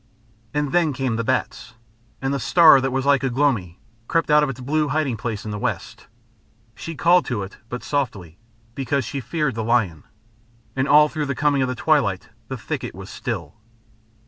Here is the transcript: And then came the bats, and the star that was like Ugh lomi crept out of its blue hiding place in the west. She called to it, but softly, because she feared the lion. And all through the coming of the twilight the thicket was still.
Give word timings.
And 0.51 0.71
then 0.71 0.93
came 0.93 1.15
the 1.15 1.23
bats, 1.23 1.75
and 2.23 2.33
the 2.33 2.39
star 2.39 2.81
that 2.81 2.89
was 2.89 3.05
like 3.05 3.23
Ugh 3.23 3.37
lomi 3.37 3.77
crept 4.07 4.31
out 4.31 4.41
of 4.41 4.49
its 4.49 4.59
blue 4.59 4.87
hiding 4.87 5.15
place 5.15 5.45
in 5.45 5.51
the 5.51 5.59
west. 5.59 6.07
She 6.73 6.95
called 6.95 7.23
to 7.25 7.43
it, 7.43 7.57
but 7.69 7.83
softly, 7.83 8.39
because 8.73 9.05
she 9.05 9.21
feared 9.21 9.53
the 9.53 9.63
lion. 9.63 10.03
And 10.75 10.87
all 10.87 11.07
through 11.07 11.27
the 11.27 11.35
coming 11.35 11.61
of 11.61 11.67
the 11.67 11.75
twilight 11.75 12.29
the 12.47 12.57
thicket 12.57 12.95
was 12.95 13.11
still. 13.11 13.53